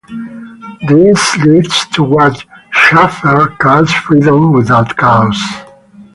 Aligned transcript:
This 0.87 1.37
leads 1.45 1.85
to 1.89 2.01
what 2.01 2.43
Schaeffer 2.71 3.55
calls 3.59 3.93
Freedom 3.93 4.51
without 4.51 4.97
chaos. 4.97 5.37